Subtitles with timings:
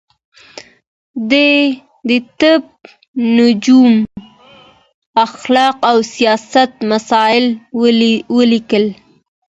[1.29, 1.51] ده
[2.07, 2.09] د
[2.39, 2.63] طب،
[3.37, 3.95] نجوم،
[5.25, 7.45] اخلاق او سياست مسايل
[8.37, 8.85] وليکل